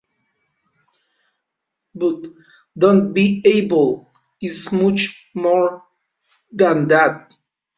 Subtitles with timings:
[1.93, 2.25] But
[2.75, 4.09] "Don't be evil"
[4.41, 5.83] is much more
[6.51, 7.31] than that...